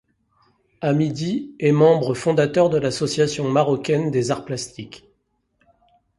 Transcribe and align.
Hamidi 0.81 1.53
est 1.59 1.71
membre 1.71 2.15
fondateur 2.15 2.71
de 2.71 2.77
l’Association 2.77 3.47
marocaine 3.47 4.09
des 4.09 4.31
arts 4.31 4.45
plastiques. 4.45 5.05